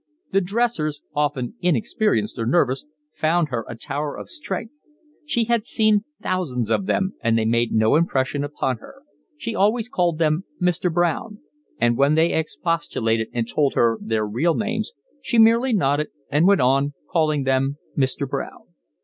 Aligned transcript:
The 0.31 0.41
dressers, 0.41 1.03
often 1.15 1.53
inexperienced 1.61 2.39
or 2.39 2.47
nervous, 2.47 2.87
found 3.13 3.49
her 3.49 3.63
a 3.67 3.75
tower 3.75 4.17
of 4.17 4.29
strength. 4.29 4.81
She 5.25 5.43
had 5.43 5.63
seen 5.63 6.05
thousands 6.19 6.71
of 6.71 6.87
them, 6.87 7.13
and 7.21 7.37
they 7.37 7.45
made 7.45 7.71
no 7.71 7.95
impression 7.95 8.43
upon 8.43 8.77
her: 8.77 9.03
she 9.37 9.53
always 9.53 9.89
called 9.89 10.17
them 10.17 10.43
Mr. 10.59 10.91
Brown; 10.91 11.37
and 11.77 11.97
when 11.97 12.15
they 12.15 12.33
expostulated 12.33 13.27
and 13.31 13.47
told 13.47 13.75
her 13.75 13.99
their 14.01 14.25
real 14.25 14.55
names, 14.55 14.91
she 15.21 15.37
merely 15.37 15.71
nodded 15.71 16.07
and 16.31 16.47
went 16.47 16.61
on 16.61 16.95
calling 17.07 17.43
them 17.43 17.77
Mr. 17.95 18.27
Brown. 18.27 18.69